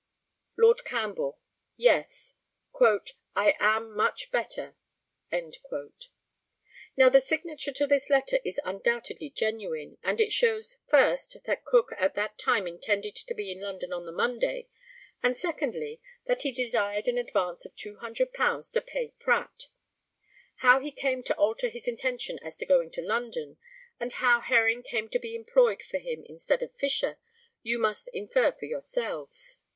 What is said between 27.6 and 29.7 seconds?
you must infer for yourselves.